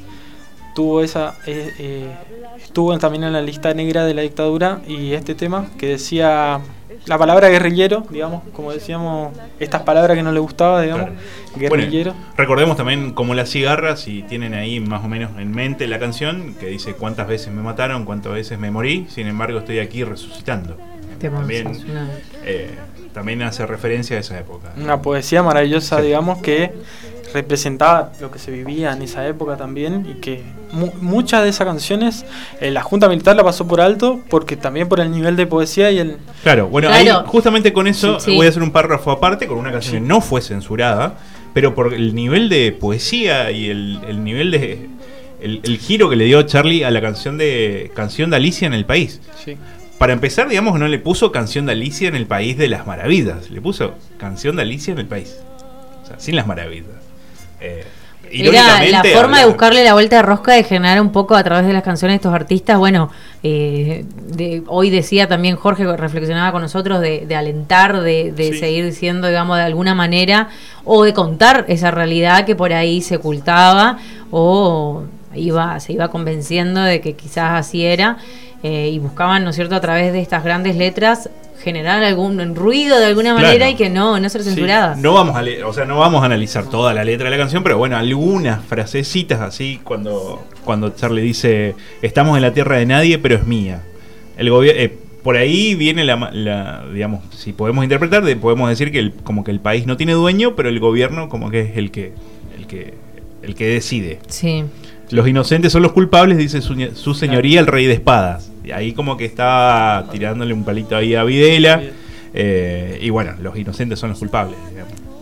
tuvo 0.74 1.02
esa, 1.02 1.36
eh, 1.46 2.12
estuvo 2.60 2.98
también 2.98 3.22
en 3.22 3.32
la 3.32 3.42
lista 3.42 3.72
negra 3.74 4.04
de 4.04 4.12
la 4.12 4.22
dictadura 4.22 4.82
y 4.88 5.12
este 5.12 5.36
tema 5.36 5.68
que 5.78 5.86
decía 5.86 6.60
la 7.06 7.18
palabra 7.18 7.48
guerrillero, 7.48 8.04
digamos, 8.10 8.42
como 8.52 8.72
decíamos, 8.72 9.32
estas 9.58 9.82
palabras 9.82 10.16
que 10.16 10.22
no 10.22 10.32
le 10.32 10.40
gustaba, 10.40 10.82
digamos, 10.82 11.10
guerrillero. 11.56 12.14
recordemos 12.36 12.76
también 12.76 13.12
como 13.12 13.34
las 13.34 13.50
cigarras, 13.50 14.08
y 14.08 14.22
tienen 14.22 14.54
ahí 14.54 14.80
más 14.80 15.04
o 15.04 15.08
menos 15.08 15.30
en 15.38 15.52
mente 15.52 15.86
la 15.86 15.98
canción, 15.98 16.54
que 16.54 16.66
dice 16.66 16.94
cuántas 16.94 17.28
veces 17.28 17.52
me 17.52 17.62
mataron, 17.62 18.04
cuántas 18.04 18.32
veces 18.32 18.58
me 18.58 18.70
morí, 18.70 19.06
sin 19.08 19.26
embargo 19.26 19.60
estoy 19.60 19.78
aquí 19.78 20.04
resucitando. 20.04 20.76
También, 21.20 21.72
eh, 22.44 22.70
también 23.12 23.42
hace 23.42 23.66
referencia 23.66 24.16
a 24.16 24.20
esa 24.20 24.38
época. 24.38 24.72
Una 24.76 25.02
poesía 25.02 25.42
maravillosa, 25.42 26.00
digamos, 26.00 26.38
que 26.38 26.72
representaba 27.32 28.12
lo 28.20 28.30
que 28.30 28.38
se 28.38 28.50
vivía 28.50 28.92
en 28.92 29.02
esa 29.02 29.26
época 29.26 29.56
también 29.56 30.06
y 30.10 30.20
que 30.20 30.42
muchas 31.00 31.42
de 31.42 31.48
esas 31.48 31.66
canciones 31.66 32.24
eh, 32.60 32.70
la 32.70 32.82
Junta 32.82 33.08
Militar 33.08 33.36
la 33.36 33.44
pasó 33.44 33.66
por 33.66 33.80
alto 33.80 34.20
porque 34.28 34.56
también 34.56 34.88
por 34.88 35.00
el 35.00 35.10
nivel 35.10 35.36
de 35.36 35.46
poesía 35.46 35.90
y 35.90 35.98
el... 35.98 36.16
Claro, 36.42 36.68
bueno, 36.68 36.90
justamente 37.26 37.72
con 37.72 37.86
eso 37.86 38.18
voy 38.26 38.46
a 38.46 38.48
hacer 38.48 38.62
un 38.62 38.70
párrafo 38.70 39.10
aparte 39.10 39.46
con 39.46 39.58
una 39.58 39.72
canción 39.72 40.02
que 40.02 40.08
no 40.08 40.20
fue 40.20 40.40
censurada, 40.42 41.18
pero 41.54 41.74
por 41.74 41.94
el 41.94 42.14
nivel 42.14 42.48
de 42.48 42.72
poesía 42.72 43.50
y 43.50 43.70
el, 43.70 44.24
nivel 44.24 44.50
de... 44.50 44.88
El, 45.40 45.78
giro 45.78 46.10
que 46.10 46.16
le 46.16 46.24
dio 46.24 46.42
Charlie 46.42 46.84
a 46.84 46.90
la 46.90 47.00
canción 47.00 47.38
de 47.38 47.90
canción 47.94 48.30
de 48.30 48.36
Alicia 48.36 48.66
en 48.66 48.74
el 48.74 48.84
país. 48.84 49.20
Para 49.98 50.12
empezar, 50.12 50.48
digamos, 50.48 50.78
no 50.78 50.88
le 50.88 50.98
puso 50.98 51.32
canción 51.32 51.66
de 51.66 51.72
Alicia 51.72 52.08
en 52.08 52.16
el 52.16 52.26
país 52.26 52.56
de 52.56 52.68
las 52.68 52.86
maravillas, 52.86 53.50
le 53.50 53.60
puso 53.60 53.94
canción 54.18 54.56
de 54.56 54.62
Alicia 54.62 54.92
en 54.92 54.98
el 54.98 55.06
país. 55.06 55.36
O 56.02 56.06
sea, 56.06 56.18
sin 56.18 56.36
las 56.36 56.46
maravillas. 56.46 57.09
Eh, 57.60 57.84
Era 58.32 58.84
la 58.84 59.02
forma 59.02 59.40
de 59.40 59.46
buscarle 59.46 59.84
la 59.84 59.92
vuelta 59.92 60.16
de 60.16 60.22
rosca 60.22 60.52
de 60.52 60.62
generar 60.62 61.00
un 61.00 61.10
poco 61.10 61.34
a 61.34 61.42
través 61.42 61.66
de 61.66 61.72
las 61.72 61.82
canciones 61.82 62.14
de 62.14 62.16
estos 62.16 62.34
artistas. 62.34 62.78
Bueno, 62.78 63.10
eh, 63.42 64.04
hoy 64.68 64.90
decía 64.90 65.26
también 65.26 65.56
Jorge, 65.56 65.84
reflexionaba 65.96 66.52
con 66.52 66.62
nosotros, 66.62 67.00
de, 67.00 67.34
alentar, 67.34 68.00
de, 68.02 68.56
seguir 68.58 68.84
diciendo, 68.84 69.26
digamos, 69.26 69.56
de 69.56 69.64
alguna 69.64 69.94
manera, 69.94 70.48
o 70.84 71.04
de 71.04 71.12
contar 71.12 71.64
esa 71.68 71.90
realidad 71.90 72.44
que 72.44 72.54
por 72.54 72.72
ahí 72.72 73.02
se 73.02 73.16
ocultaba, 73.16 73.98
o 74.30 75.04
iba, 75.34 75.80
se 75.80 75.92
iba 75.92 76.08
convenciendo 76.08 76.82
de 76.82 77.00
que 77.00 77.14
quizás 77.14 77.52
así 77.58 77.84
era. 77.84 78.18
Eh, 78.62 78.90
y 78.92 78.98
buscaban, 78.98 79.42
¿no 79.42 79.50
es 79.50 79.56
cierto?, 79.56 79.74
a 79.74 79.80
través 79.80 80.12
de 80.12 80.20
estas 80.20 80.44
grandes 80.44 80.76
letras 80.76 81.30
generar 81.62 82.02
algún 82.02 82.54
ruido 82.54 82.98
de 82.98 83.06
alguna 83.06 83.34
manera 83.34 83.68
y 83.68 83.74
que 83.74 83.90
no, 83.90 84.18
no 84.18 84.28
ser 84.28 84.42
censurada. 84.42 84.96
No 84.96 85.14
vamos 85.14 85.36
a 85.36 85.66
o 85.66 85.72
sea, 85.72 85.84
no 85.84 85.98
vamos 85.98 86.22
a 86.22 86.26
analizar 86.26 86.64
toda 86.68 86.94
la 86.94 87.04
letra 87.04 87.26
de 87.26 87.30
la 87.30 87.36
canción, 87.36 87.62
pero 87.62 87.78
bueno, 87.78 87.96
algunas 87.96 88.64
frasecitas 88.64 89.40
así 89.40 89.80
cuando, 89.84 90.44
cuando 90.64 90.90
Charlie 90.90 91.22
dice 91.22 91.74
estamos 92.02 92.36
en 92.36 92.42
la 92.42 92.52
tierra 92.52 92.78
de 92.78 92.86
nadie, 92.86 93.18
pero 93.18 93.36
es 93.36 93.46
mía. 93.46 93.82
El 94.36 94.50
gobierno 94.50 94.80
eh, 94.80 94.98
por 95.22 95.36
ahí 95.36 95.74
viene 95.74 96.04
la, 96.04 96.84
digamos, 96.92 97.22
si 97.36 97.52
podemos 97.52 97.84
interpretar, 97.84 98.22
podemos 98.38 98.68
decir 98.68 98.90
que 98.90 98.98
el, 98.98 99.12
como 99.12 99.44
que 99.44 99.50
el 99.50 99.60
país 99.60 99.86
no 99.86 99.96
tiene 99.96 100.14
dueño, 100.14 100.56
pero 100.56 100.68
el 100.68 100.80
gobierno 100.80 101.28
como 101.28 101.50
que 101.50 101.60
es 101.60 101.76
el 101.76 101.90
que 101.90 102.12
el 102.56 102.66
que 102.66 102.94
el 103.42 103.54
que 103.54 103.66
decide. 103.66 104.18
Sí. 104.28 104.64
Los 105.10 105.26
inocentes 105.26 105.72
son 105.72 105.82
los 105.82 105.92
culpables, 105.92 106.38
dice 106.38 106.60
su, 106.60 107.14
señoría 107.14 107.60
el 107.60 107.66
rey 107.66 107.86
de 107.86 107.94
espadas. 107.94 108.49
Ahí 108.74 108.92
como 108.92 109.16
que 109.16 109.24
está 109.24 110.06
tirándole 110.10 110.52
un 110.52 110.64
palito 110.64 110.96
ahí 110.96 111.14
a 111.14 111.24
Videla. 111.24 111.82
Eh, 112.32 112.98
y 113.00 113.10
bueno, 113.10 113.34
los 113.40 113.56
inocentes 113.56 113.98
son 113.98 114.10
los 114.10 114.18
culpables, 114.18 114.56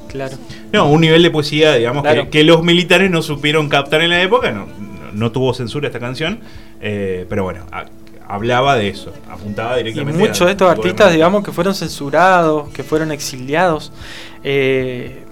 Claro. 0.09 0.37
No, 0.73 0.91
un 0.91 1.03
nivel 1.03 1.23
de 1.23 1.31
poesía, 1.31 1.75
digamos, 1.75 2.03
que, 2.31 2.43
los 2.43 2.63
militares 2.63 3.11
no 3.11 3.21
supieron 3.21 3.69
captar 3.69 4.01
en 4.01 4.11
la 4.11 4.23
época. 4.23 4.51
No, 4.51 4.67
no, 5.13 5.33
tuvo 5.33 5.53
censura 5.53 5.89
esta 5.89 6.01
canción. 6.01 6.41
Eh, 6.81 7.27
pero 7.29 7.45
bueno, 7.45 7.67
hablaba 8.27 8.77
de 8.77 8.89
eso, 8.89 9.13
apuntaba 9.31 9.77
directamente. 9.77 10.19
Y 10.19 10.23
muchos 10.23 10.47
de 10.47 10.53
estos 10.53 10.71
artistas, 10.71 11.13
digamos, 11.13 11.45
que 11.45 11.53
fueron 11.53 11.75
censurados, 11.75 12.71
que 12.71 12.83
fueron 12.83 13.13
exiliados. 13.13 13.93
Eh, 14.43 15.25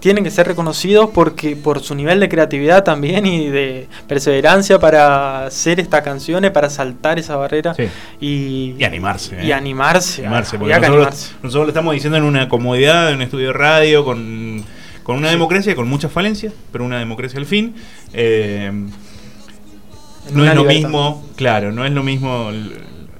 tienen 0.00 0.24
que 0.24 0.30
ser 0.30 0.46
reconocidos 0.46 1.10
porque 1.12 1.56
por 1.56 1.80
su 1.80 1.94
nivel 1.94 2.20
de 2.20 2.28
creatividad 2.28 2.84
también 2.84 3.26
y 3.26 3.48
de 3.48 3.88
perseverancia 4.06 4.78
para 4.78 5.46
hacer 5.46 5.80
estas 5.80 6.02
canciones, 6.02 6.50
para 6.50 6.70
saltar 6.70 7.18
esa 7.18 7.36
barrera 7.36 7.74
y, 8.20 8.82
animarse. 8.84 9.44
Y 9.44 9.52
animarse. 9.52 10.22
animarse, 10.26 10.58
nosotros, 10.58 11.34
nosotros, 11.42 11.66
lo 11.66 11.68
estamos 11.68 11.94
diciendo 11.94 12.18
en 12.18 12.24
una 12.24 12.48
comodidad, 12.48 13.10
en 13.10 13.16
un 13.16 13.22
estudio 13.22 13.48
de 13.48 13.52
radio, 13.52 14.04
con, 14.04 14.64
una 15.06 15.30
democracia 15.30 15.74
con 15.74 15.88
muchas 15.88 16.12
falencias, 16.12 16.52
pero 16.70 16.84
una 16.84 16.98
democracia 16.98 17.38
al 17.38 17.46
fin. 17.46 17.74
Eh, 18.12 18.70
no 20.32 20.44
es 20.44 20.54
lo 20.54 20.64
mismo, 20.64 21.24
claro, 21.36 21.72
no 21.72 21.84
es 21.86 21.92
lo 21.92 22.02
mismo 22.02 22.50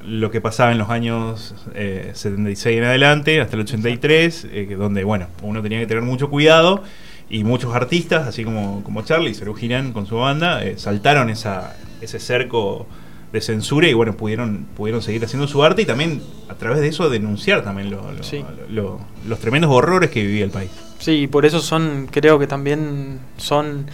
lo 0.08 0.30
que 0.30 0.40
pasaba 0.40 0.72
en 0.72 0.78
los 0.78 0.90
años 0.90 1.54
76 1.74 2.66
eh, 2.66 2.78
en 2.78 2.84
adelante, 2.84 3.40
hasta 3.40 3.56
el 3.56 3.62
83, 3.62 4.46
eh, 4.50 4.76
donde, 4.76 5.04
bueno, 5.04 5.26
uno 5.42 5.62
tenía 5.62 5.78
que 5.80 5.86
tener 5.86 6.02
mucho 6.02 6.30
cuidado 6.30 6.82
y 7.28 7.44
muchos 7.44 7.74
artistas, 7.74 8.26
así 8.26 8.44
como, 8.44 8.82
como 8.82 9.02
Charlie, 9.02 9.34
Serú 9.34 9.54
Girán 9.54 9.92
con 9.92 10.06
su 10.06 10.16
banda, 10.16 10.64
eh, 10.64 10.78
saltaron 10.78 11.28
esa, 11.28 11.76
ese 12.00 12.18
cerco 12.20 12.86
de 13.32 13.42
censura 13.42 13.86
y 13.86 13.92
bueno, 13.92 14.16
pudieron, 14.16 14.66
pudieron 14.74 15.02
seguir 15.02 15.22
haciendo 15.22 15.46
su 15.46 15.62
arte 15.62 15.82
y 15.82 15.84
también 15.84 16.22
a 16.48 16.54
través 16.54 16.80
de 16.80 16.88
eso 16.88 17.10
denunciar 17.10 17.62
también 17.62 17.90
los 17.90 19.40
tremendos 19.40 19.70
horrores 19.70 20.10
que 20.10 20.22
vivía 20.22 20.44
el 20.44 20.50
país. 20.50 20.70
Sí, 20.98 21.26
por 21.26 21.44
eso 21.44 21.60
son, 21.60 22.08
creo 22.10 22.38
que 22.38 22.46
también 22.46 23.20
son 23.36 23.86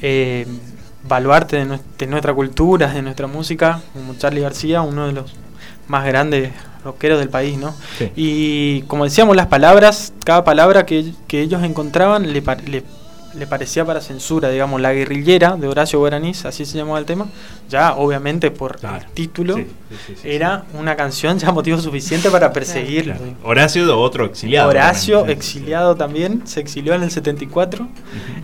eh, 0.00 0.46
baluarte 1.06 1.62
de, 1.62 1.78
de 1.98 2.06
nuestra 2.06 2.32
cultura, 2.32 2.94
de 2.94 3.02
nuestra 3.02 3.26
música, 3.26 3.82
como 3.92 4.16
Charlie 4.16 4.40
García, 4.40 4.80
uno 4.80 5.06
de 5.06 5.12
los 5.12 5.34
más 5.88 6.06
grandes 6.06 6.52
rockeros 6.84 7.18
del 7.18 7.28
país, 7.28 7.58
¿no? 7.58 7.74
Y 8.14 8.82
como 8.82 9.04
decíamos, 9.04 9.36
las 9.36 9.46
palabras, 9.46 10.12
cada 10.24 10.44
palabra 10.44 10.86
que, 10.86 11.12
ellos 11.32 11.62
encontraban 11.62 12.32
le, 12.32 12.42
le, 13.34 13.46
parecía 13.46 13.84
para 13.84 14.00
censura, 14.00 14.48
digamos, 14.50 14.80
La 14.80 14.92
guerrillera 14.92 15.56
de 15.56 15.68
Horacio 15.68 15.98
Guaraníz, 15.98 16.44
así 16.44 16.64
se 16.64 16.78
llamaba 16.78 16.98
el 16.98 17.04
tema, 17.04 17.26
ya 17.68 17.94
obviamente 17.94 18.50
por 18.50 18.78
el 18.82 19.06
título, 19.12 19.56
era 20.24 20.64
una 20.74 20.96
canción 20.96 21.38
ya 21.38 21.50
motivo 21.52 21.78
suficiente 21.78 22.30
para 22.30 22.52
perseguirlo. 22.52 23.14
Horacio, 23.42 23.98
otro 23.98 24.24
exiliado. 24.24 24.70
Horacio, 24.70 25.26
exiliado 25.26 25.96
también, 25.96 26.46
se 26.46 26.60
exilió 26.60 26.94
en 26.94 27.02
el 27.02 27.10
74 27.10 27.88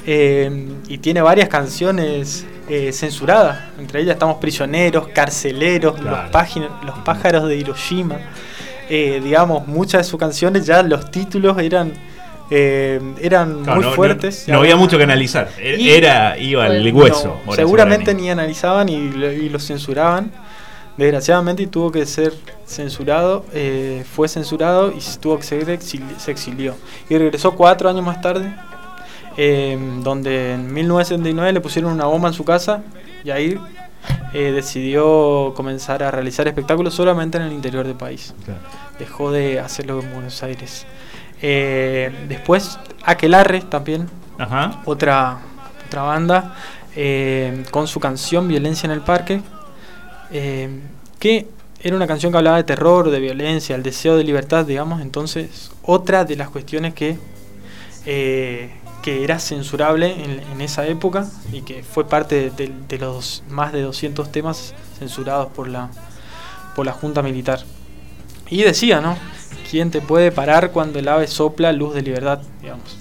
eh, 0.06 0.68
y 0.88 0.98
tiene 0.98 1.22
varias 1.22 1.48
canciones 1.48 2.46
eh, 2.68 2.92
censurada. 2.92 3.70
Entre 3.78 4.00
ellas 4.00 4.14
estamos 4.14 4.36
prisioneros, 4.36 5.08
carceleros, 5.08 6.00
los, 6.00 6.18
los 6.84 6.98
pájaros 7.04 7.48
de 7.48 7.56
Hiroshima. 7.56 8.16
Eh, 8.88 9.20
digamos, 9.22 9.66
muchas 9.66 10.02
de 10.02 10.10
sus 10.10 10.18
canciones 10.18 10.66
ya 10.66 10.82
los 10.82 11.10
títulos 11.10 11.58
eran 11.58 11.92
eh, 12.50 13.00
eran 13.20 13.62
muy 13.62 13.84
fuertes. 13.94 14.46
No, 14.48 14.58
había 14.58 14.76
mucho 14.76 14.98
que 14.98 15.04
analizar. 15.04 15.48
E-, 15.58 15.96
era, 15.96 16.38
iba 16.38 16.64
al 16.64 16.92
hueso. 16.92 17.40
seguramente 17.54 18.14
ni 18.14 18.30
analizaban 18.30 18.88
y, 18.88 18.94
y 18.94 19.48
lo 19.48 19.58
censuraban. 19.58 20.30
Desgraciadamente 20.96 21.64
y 21.64 21.66
tuvo 21.66 21.90
que 21.90 22.06
ser 22.06 22.32
censurado, 22.64 23.44
fue 24.14 24.28
censurado 24.28 24.92
y 24.92 25.00
tuvo 25.18 25.38
que 25.38 25.42
ser 25.42 25.80
se 25.82 26.30
exilió. 26.30 26.76
Y 27.08 27.18
regresó 27.18 27.56
cuatro 27.56 27.88
años 27.88 28.04
más 28.04 28.20
tarde 28.20 28.54
Em, 29.36 30.02
donde 30.02 30.52
en 30.52 30.72
1979 30.72 31.52
le 31.52 31.60
pusieron 31.60 31.92
una 31.92 32.04
bomba 32.04 32.28
en 32.28 32.34
su 32.34 32.44
casa 32.44 32.82
y 33.24 33.30
ahí 33.30 33.58
eh, 34.32 34.52
decidió 34.52 35.52
comenzar 35.56 36.04
a 36.04 36.10
realizar 36.12 36.46
espectáculos 36.46 36.94
solamente 36.94 37.38
en 37.38 37.44
el 37.44 37.52
interior 37.52 37.84
del 37.84 37.96
país. 37.96 38.32
Dejó 38.98 39.32
de 39.32 39.58
hacerlo 39.58 40.00
en 40.00 40.12
Buenos 40.12 40.40
Aires. 40.44 40.86
Eh, 41.42 42.12
después 42.28 42.78
Aquelarre 43.04 43.62
también, 43.62 44.08
Otra, 44.84 45.38
otra 45.86 46.02
banda, 46.02 46.54
eh, 46.94 47.64
con 47.72 47.88
su 47.88 47.98
canción 47.98 48.46
Violencia 48.46 48.86
en 48.86 48.92
el 48.92 49.00
Parque, 49.00 49.42
que 50.30 51.48
era 51.80 51.96
una 51.96 52.06
canción 52.06 52.30
que 52.30 52.38
hablaba 52.38 52.56
de 52.56 52.64
terror, 52.64 53.10
de 53.10 53.20
violencia, 53.20 53.74
el 53.74 53.82
deseo 53.82 54.16
de 54.16 54.24
libertad, 54.24 54.64
digamos. 54.64 55.02
Entonces, 55.02 55.70
otra 55.82 56.24
de 56.24 56.36
las 56.36 56.48
cuestiones 56.50 56.94
que 56.94 57.18
que 59.04 59.22
era 59.22 59.38
censurable 59.38 60.14
en, 60.24 60.60
esa 60.62 60.86
época 60.86 61.26
y 61.52 61.60
que 61.60 61.82
fue 61.82 62.08
parte 62.08 62.50
de, 62.50 62.98
los 62.98 63.42
más 63.50 63.70
de 63.70 63.82
200 63.82 64.32
temas 64.32 64.74
censurados 64.98 65.48
por 65.48 65.68
la, 65.68 65.90
por 66.74 66.86
la 66.86 66.92
Junta 66.92 67.20
Militar. 67.20 67.60
Y 68.48 68.62
decía, 68.62 69.02
¿no? 69.02 69.18
¿Quién 69.70 69.90
te 69.90 70.00
puede 70.00 70.32
parar 70.32 70.70
cuando 70.70 70.98
el 70.98 71.06
ave 71.06 71.26
sopla 71.26 71.70
luz 71.72 71.94
de 71.94 72.00
libertad? 72.00 72.38
Digamos. 72.62 72.96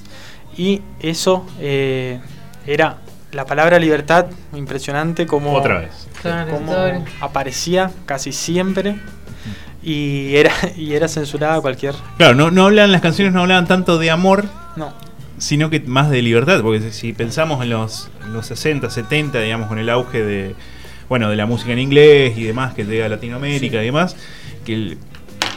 Y 0.58 0.82
eso 1.00 1.46
eh, 1.62 2.20
era 2.68 2.98
la 3.32 3.46
palabra 3.46 3.80
libertad, 3.80 4.26
impresionante 4.54 5.26
como, 5.26 5.54
Otra 5.54 5.80
vez. 5.80 6.10
como 6.52 7.06
aparecía 7.22 7.92
casi 8.06 8.34
siempre 8.34 8.98
y 9.82 10.36
era, 10.36 10.52
y 10.76 10.96
era 10.96 11.08
censurada 11.08 11.62
cualquier. 11.62 11.96
Claro, 12.18 12.36
no, 12.36 12.52
no 12.52 12.66
hablan, 12.66 12.92
las 12.92 13.00
canciones 13.00 13.34
no 13.34 13.40
hablaban 13.40 13.68
tanto 13.68 13.98
de 13.98 14.12
amor, 14.12 14.44
No, 14.76 14.92
sino 15.44 15.70
que 15.70 15.80
más 15.82 16.10
de 16.10 16.22
libertad, 16.22 16.62
porque 16.62 16.92
si 16.92 17.12
pensamos 17.14 17.62
en 17.64 17.70
los, 17.70 18.10
en 18.26 18.32
los 18.34 18.46
60, 18.48 18.90
70, 18.90 19.40
digamos, 19.42 19.68
con 19.68 19.78
el 19.78 19.90
auge 19.90 20.24
de, 20.24 20.56
bueno, 21.10 21.30
de 21.30 21.36
la 21.36 21.46
música 21.46 21.74
en 21.74 21.80
inglés 21.80 22.38
y 22.38 22.44
demás 22.44 22.74
que 22.74 22.86
llega 22.86 23.08
a 23.08 23.10
Latinoamérica 23.10 23.82
y 23.82 23.86
demás, 23.88 24.16
que 24.66 24.74
el- 24.74 24.98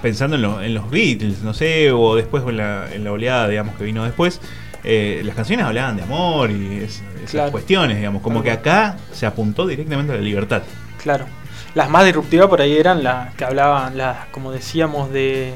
pensando 0.03 0.37
en, 0.37 0.43
lo- 0.43 0.61
en 0.63 0.75
los 0.75 0.91
Beatles, 0.91 1.43
no 1.43 1.55
sé, 1.55 1.93
o 1.93 2.17
después 2.17 2.43
en 2.49 2.57
la, 2.57 2.87
en 2.93 3.05
la 3.05 3.13
oleada, 3.13 3.49
digamos, 3.49 3.77
que 3.77 3.85
vino 3.85 4.05
después, 4.05 4.41
eh, 4.85 5.23
las 5.25 5.35
canciones 5.37 5.65
hablaban 5.65 5.97
de 5.97 6.03
amor 6.03 6.51
y 6.51 6.79
es- 6.79 7.03
esas 7.19 7.31
Claro. 7.31 7.53
cuestiones, 7.53 7.97
digamos, 7.97 8.23
como 8.23 8.43
que 8.43 8.51
acá 8.51 8.97
se 9.13 9.25
apuntó 9.27 9.67
directamente 9.67 10.13
a 10.13 10.17
la 10.17 10.23
libertad. 10.23 10.63
claro. 11.03 11.27
Las 11.75 11.91
más 11.91 12.07
disruptivas 12.07 12.49
por 12.49 12.61
ahí 12.63 12.75
eran 12.77 13.05
las 13.05 13.35
que 13.35 13.45
hablaban, 13.45 13.99
las, 13.99 14.27
como 14.33 14.51
decíamos, 14.51 15.13
de 15.13 15.53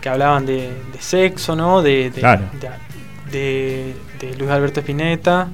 que 0.00 0.08
hablaban 0.08 0.44
de, 0.44 0.70
de 0.92 0.98
sexo, 1.00 1.54
¿no? 1.54 1.82
De, 1.82 2.10
de, 2.10 2.20
Claro. 2.20 2.44
de, 2.60 2.68
de- 3.30 3.94
de 4.20 4.36
Luis 4.36 4.50
Alberto 4.50 4.80
Spinetta. 4.80 5.48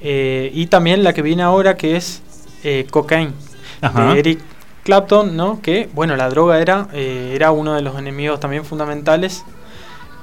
eh, 0.00 0.50
y 0.54 0.66
también 0.66 1.02
la 1.02 1.12
que 1.12 1.22
viene 1.22 1.42
ahora 1.42 1.76
que 1.76 1.96
es 1.96 2.22
eh, 2.62 2.86
Cocaine, 2.90 3.32
Ajá. 3.80 4.12
de 4.14 4.20
Eric 4.20 4.38
Clapton, 4.84 5.36
¿no? 5.36 5.60
Que, 5.60 5.88
bueno, 5.92 6.14
la 6.16 6.28
droga 6.28 6.60
era, 6.60 6.86
eh, 6.92 7.32
era 7.34 7.50
uno 7.50 7.74
de 7.74 7.82
los 7.82 7.98
enemigos 7.98 8.38
también 8.40 8.64
fundamentales 8.64 9.44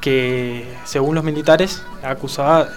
que, 0.02 0.66
según 0.86 1.16
los 1.16 1.24
militares, 1.24 1.82
acusaba, 2.04 2.68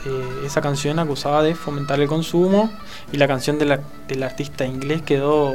esa 0.45 0.61
canción 0.61 0.99
acusaba 0.99 1.43
de 1.43 1.55
fomentar 1.55 2.01
el 2.01 2.09
consumo 2.09 2.71
y 3.13 3.17
la 3.19 3.29
canción 3.29 3.59
de 3.59 3.67
la- 3.67 3.81
del 4.09 4.23
artista 4.23 4.65
inglés 4.65 5.03
quedó 5.03 5.55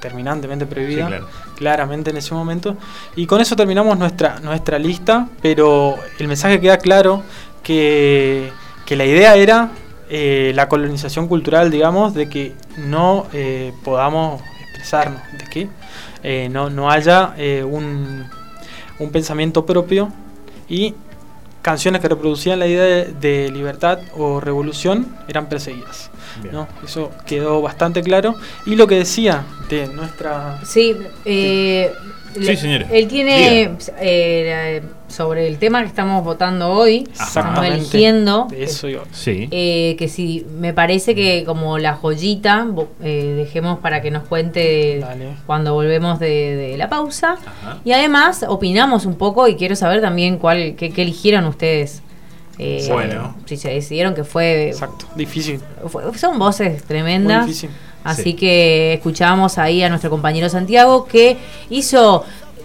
terminantemente 0.00 0.64
prohibida, 0.64 1.02
Sí, 1.06 1.08
claro. 1.08 1.28
claramente 1.56 2.10
en 2.10 2.16
ese 2.18 2.32
momento. 2.34 2.76
Y 3.16 3.26
con 3.26 3.40
eso 3.40 3.56
terminamos 3.56 3.98
nuestra, 3.98 4.38
nuestra 4.40 4.78
lista, 4.78 5.28
pero 5.42 5.96
el 6.20 6.28
mensaje 6.28 6.60
queda 6.60 6.78
claro 6.78 7.22
que, 7.68 8.50
que 8.86 8.96
la 8.96 9.04
idea 9.04 9.36
era 9.36 9.68
eh, 10.08 10.52
la 10.54 10.70
colonización 10.70 11.28
cultural, 11.28 11.70
digamos, 11.70 12.14
de 12.14 12.26
que 12.30 12.54
no 12.78 13.26
eh, 13.34 13.74
podamos 13.84 14.40
expresarnos, 14.62 15.20
de 15.36 15.44
que 15.50 15.68
eh, 16.22 16.48
no, 16.50 16.70
no 16.70 16.90
haya 16.90 17.34
eh, 17.36 17.62
un, 17.62 18.24
un 18.98 19.12
pensamiento 19.12 19.66
propio 19.66 20.10
y 20.66 20.94
canciones 21.60 22.00
que 22.00 22.08
reproducían 22.08 22.58
la 22.58 22.66
idea 22.66 22.84
de, 22.84 23.12
de 23.12 23.50
libertad 23.50 23.98
o 24.16 24.40
revolución 24.40 25.14
eran 25.28 25.50
perseguidas. 25.50 26.10
¿no? 26.50 26.68
Eso 26.82 27.10
quedó 27.26 27.60
bastante 27.60 28.02
claro. 28.02 28.34
Y 28.64 28.76
lo 28.76 28.86
que 28.86 28.94
decía 28.94 29.44
de 29.68 29.88
nuestra... 29.88 30.58
Sí, 30.64 30.96
eh, 31.26 31.92
Sí, 32.34 32.56
le-. 32.56 32.86
Él 32.98 33.08
tiene 33.08 33.76
eh, 34.00 34.82
sobre 35.08 35.48
el 35.48 35.58
tema 35.58 35.80
que 35.82 35.88
estamos 35.88 36.22
votando 36.22 36.70
hoy, 36.70 37.08
estamos 37.12 37.64
eligiendo. 37.64 38.46
Eso 38.56 38.88
yo. 38.88 39.02
Sí. 39.10 39.48
eh, 39.50 39.96
que 39.98 40.06
si 40.08 40.46
me 40.58 40.72
parece 40.74 41.14
que 41.14 41.44
como 41.44 41.78
la 41.78 41.94
joyita, 41.94 42.66
eh, 43.02 43.34
dejemos 43.36 43.78
para 43.78 44.02
que 44.02 44.10
nos 44.10 44.24
cuente 44.24 44.98
Dale. 45.00 45.34
cuando 45.46 45.74
volvemos 45.74 46.18
de, 46.20 46.56
de 46.56 46.76
la 46.76 46.88
pausa. 46.88 47.32
Ajá. 47.44 47.78
Y 47.84 47.92
además 47.92 48.44
opinamos 48.46 49.06
un 49.06 49.14
poco 49.16 49.48
y 49.48 49.56
quiero 49.56 49.74
saber 49.76 50.00
también 50.00 50.38
cuál, 50.38 50.74
qué, 50.76 50.90
qué 50.90 51.02
eligieron 51.02 51.44
ustedes. 51.46 52.02
Eh, 52.58 52.86
Bueno. 52.90 53.36
Si 53.46 53.56
se 53.56 53.70
decidieron 53.70 54.14
que 54.14 54.24
fue, 54.24 54.68
Exacto. 54.70 55.06
Difícil. 55.14 55.60
fue- 55.86 56.16
Son 56.18 56.38
voces 56.38 56.72
Muy 56.72 56.82
tremendas. 56.88 57.46
difícil. 57.46 57.70
Así 58.04 58.22
Sí. 58.22 58.32
que 58.34 58.94
escuchamos 58.94 59.58
ahí 59.58 59.82
a 59.82 59.88
nuestro 59.88 60.08
compañero 60.10 60.48
Santiago 60.48 61.04
que 61.06 61.36
hizo, 61.70 62.24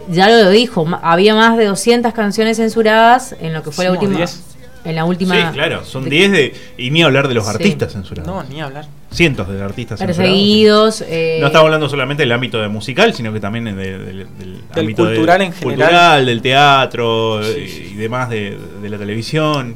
ya 0.09 0.29
lo 0.29 0.49
dijo, 0.49 0.85
había 1.01 1.35
más 1.35 1.57
de 1.57 1.65
200 1.65 2.13
canciones 2.13 2.57
censuradas 2.57 3.35
en 3.39 3.53
lo 3.53 3.63
que 3.63 3.71
fue 3.71 3.85
la 3.85 3.91
última. 3.91 4.17
10. 4.17 4.43
En 4.85 4.95
la 4.97 5.05
última. 5.05 5.35
Sí, 5.35 5.41
claro, 5.53 5.85
son 5.85 6.03
de- 6.03 6.09
10 6.09 6.31
de. 6.33 6.53
Y 6.77 6.91
ni 6.91 7.03
hablar 7.03 7.29
de 7.29 7.33
los 7.35 7.45
Sí. 7.45 7.51
artistas 7.51 7.93
censurados. 7.93 8.27
No, 8.27 8.43
ni 8.53 8.61
hablar. 8.61 8.85
Cientos 9.11 9.47
de 9.47 9.61
artistas 9.63 9.97
censurados. 9.99 10.17
Perseguidos. 10.17 11.03
eh, 11.07 11.37
No 11.39 11.47
estamos 11.47 11.65
hablando 11.67 11.87
solamente 11.87 12.23
del 12.23 12.31
ámbito 12.33 12.61
de 12.61 12.67
musical, 12.67 13.13
sino 13.13 13.31
que 13.31 13.39
también 13.39 13.63
de- 13.65 13.73
de- 13.73 13.97
del, 13.97 14.17
del 14.39 14.59
ámbito 14.75 15.05
de- 15.05 15.11
cultural 15.15 15.41
en 15.41 15.53
general. 15.53 15.77
cultural, 15.87 16.25
del 16.25 16.41
teatro 16.41 17.41
Sí, 17.43 17.59
y, 17.61 17.67
sí. 17.69 17.91
y 17.93 17.95
demás 17.95 18.29
de, 18.29 18.57
de 18.81 18.89
la 18.89 18.97
televisión. 18.97 19.75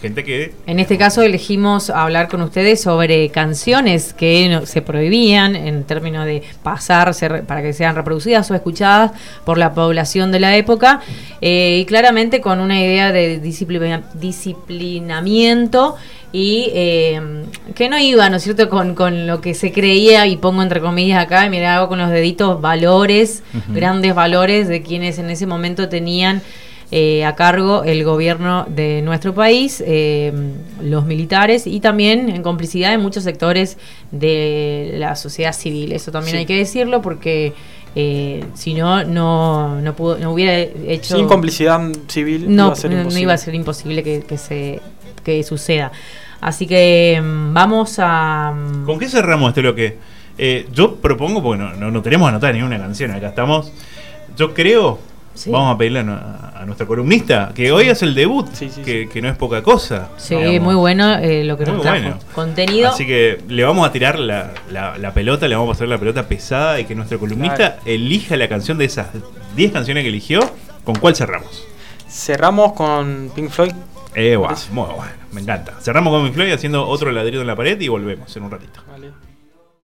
Gente 0.00 0.22
que. 0.22 0.52
En 0.68 0.78
este 0.78 0.96
caso 0.96 1.22
elegimos 1.22 1.90
hablar 1.90 2.28
con 2.28 2.40
ustedes 2.42 2.80
sobre 2.80 3.30
canciones 3.30 4.12
que 4.12 4.48
no- 4.48 4.64
se 4.64 4.80
prohibían 4.80 5.56
en 5.56 5.82
términos 5.84 6.24
de 6.24 6.42
pasarse 6.62 7.28
para 7.28 7.62
que 7.62 7.72
sean 7.72 7.96
reproducidas 7.96 8.48
o 8.50 8.54
escuchadas 8.54 9.10
por 9.44 9.58
la 9.58 9.74
población 9.74 10.30
de 10.30 10.38
la 10.38 10.56
época 10.56 11.00
eh, 11.40 11.78
y 11.80 11.84
claramente 11.84 12.40
con 12.40 12.60
una 12.60 12.80
idea 12.80 13.10
de 13.10 13.40
disciplina- 13.40 14.02
disciplinamiento 14.14 15.96
y 16.30 16.70
eh, 16.74 17.20
que 17.74 17.88
no 17.88 17.98
iba, 17.98 18.28
¿no 18.28 18.36
es 18.36 18.42
cierto?, 18.42 18.68
con, 18.68 18.94
con 18.94 19.26
lo 19.26 19.40
que 19.40 19.54
se 19.54 19.72
creía, 19.72 20.26
y 20.26 20.36
pongo 20.36 20.62
entre 20.62 20.80
comillas 20.80 21.22
acá, 21.24 21.48
mira, 21.48 21.74
hago 21.76 21.88
con 21.88 21.98
los 21.98 22.10
deditos, 22.10 22.60
valores, 22.60 23.42
grandes 23.68 24.14
valores 24.14 24.68
de 24.68 24.82
quienes 24.82 25.18
en 25.18 25.30
ese 25.30 25.46
momento 25.46 25.88
tenían 25.88 26.42
eh, 26.90 27.24
a 27.24 27.34
cargo 27.34 27.84
el 27.84 28.02
gobierno 28.04 28.64
de 28.68 29.02
nuestro 29.02 29.34
país, 29.34 29.82
eh, 29.86 30.32
los 30.82 31.04
militares 31.04 31.66
y 31.66 31.80
también 31.80 32.28
en 32.30 32.42
complicidad 32.42 32.90
de 32.90 32.98
muchos 32.98 33.24
sectores 33.24 33.76
de 34.10 34.94
la 34.94 35.14
sociedad 35.16 35.52
civil. 35.52 35.92
Eso 35.92 36.10
también 36.12 36.32
Sí. 36.32 36.38
hay 36.38 36.46
que 36.46 36.56
decirlo 36.56 37.02
porque 37.02 37.52
eh, 37.94 38.44
si 38.54 38.74
no, 38.74 39.04
no, 39.04 39.80
no, 39.80 39.94
pudo, 39.96 40.18
no 40.18 40.32
hubiera 40.32 40.56
hecho... 40.58 41.16
Sin 41.16 41.26
complicidad 41.26 41.80
civil 42.06 42.46
no, 42.54 42.64
iba 42.66 42.72
a 42.72 42.76
ser 42.76 42.90
no- 42.90 42.96
no 42.96 43.02
imposible. 43.02 43.22
iba 43.22 43.32
a 43.32 43.38
ser 43.38 43.54
imposible 43.54 44.02
que, 44.02 44.20
que 44.22 44.38
se, 44.38 44.80
que 45.24 45.42
suceda. 45.42 45.90
Así 46.40 46.66
que 46.66 47.20
mm, 47.22 47.52
vamos 47.52 47.96
a... 47.98 48.52
mm, 48.52 48.84
¿Con 48.86 48.98
qué 48.98 49.08
cerramos 49.08 49.48
este 49.48 49.62
bloque? 49.62 49.96
Eh, 50.38 50.68
yo 50.72 50.96
propongo, 50.96 51.42
porque 51.42 51.60
no, 51.62 51.74
no, 51.74 51.90
no 51.90 52.00
tenemos 52.02 52.28
anotada 52.28 52.52
ni 52.52 52.62
una 52.62 52.78
canción, 52.78 53.10
acá 53.10 53.28
estamos. 53.30 53.72
Yo 54.36 54.54
creo, 54.54 55.00
Sí. 55.34 55.50
vamos 55.50 55.74
a 55.74 55.78
pedirle 55.78 56.00
a, 56.00 56.52
a 56.56 56.64
nuestra 56.66 56.86
columnista, 56.86 57.52
que 57.54 57.70
hoy 57.70 57.88
es 57.88 58.02
el 58.02 58.14
debut, 58.14 58.48
Sí, 58.52 58.68
sí, 58.74 58.82
que, 58.82 59.08
que 59.08 59.22
no 59.22 59.28
es 59.28 59.36
poca 59.36 59.62
cosa. 59.62 60.08
Sí, 60.16 60.34
digamos. 60.34 60.60
muy 60.62 60.74
bueno 60.74 61.14
eh, 61.18 61.44
lo 61.44 61.56
que 61.56 61.64
Muy 61.64 61.74
nos 61.74 61.82
trajo. 61.82 62.00
bueno. 62.00 62.18
Contenido. 62.34 62.88
Así 62.90 63.06
que 63.06 63.40
le 63.48 63.62
vamos 63.64 63.86
a 63.88 63.92
tirar 63.92 64.18
la, 64.18 64.50
la- 64.70 64.98
la 64.98 65.12
pelota, 65.14 65.46
le 65.46 65.54
vamos 65.54 65.70
a 65.70 65.72
pasar 65.74 65.88
la 65.88 65.98
pelota 65.98 66.26
pesada 66.26 66.80
y 66.80 66.84
que 66.86 66.94
nuestro 66.96 67.18
columnista 67.20 67.56
Claro. 67.56 67.76
elija 67.84 68.36
la 68.36 68.48
canción 68.48 68.78
de 68.78 68.86
esas 68.86 69.08
10 69.54 69.72
canciones 69.72 70.02
que 70.02 70.08
eligió. 70.08 70.40
¿Con 70.84 70.96
cuál 70.96 71.14
cerramos? 71.14 71.64
Cerramos 72.08 72.72
con 72.72 73.30
Pink 73.34 73.50
Floyd. 73.50 73.72
Eh, 74.14 74.34
guau, 74.36 74.48
Parece. 74.48 74.72
muy 74.72 74.84
bueno, 74.86 75.12
me 75.32 75.40
encanta. 75.42 75.74
Cerramos 75.80 76.12
con 76.12 76.24
mi 76.24 76.30
Floyd 76.32 76.50
haciendo 76.52 76.86
otro 76.88 77.12
ladrido 77.12 77.42
en 77.42 77.46
la 77.46 77.54
pared 77.54 77.78
y 77.80 77.86
volvemos 77.88 78.34
en 78.36 78.42
un 78.42 78.50
ratito. 78.50 78.80
Vale. 78.90 79.10